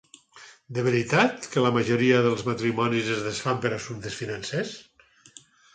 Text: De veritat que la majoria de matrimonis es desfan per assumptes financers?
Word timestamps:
De 0.77 0.85
veritat 0.87 1.45
que 1.51 1.63
la 1.65 1.73
majoria 1.77 2.23
de 2.29 2.33
matrimonis 2.49 3.13
es 3.19 3.23
desfan 3.29 3.65
per 3.67 3.75
assumptes 3.79 4.21
financers? 4.25 4.75